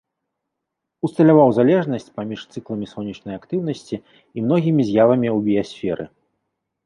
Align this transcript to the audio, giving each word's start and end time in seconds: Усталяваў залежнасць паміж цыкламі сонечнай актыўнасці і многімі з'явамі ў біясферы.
Усталяваў 1.07 1.49
залежнасць 1.57 2.07
паміж 2.17 2.39
цыкламі 2.55 2.85
сонечнай 2.95 3.35
актыўнасці 3.39 3.95
і 3.99 4.45
многімі 4.45 4.81
з'явамі 4.89 5.29
ў 5.35 5.49
біясферы. 5.49 6.05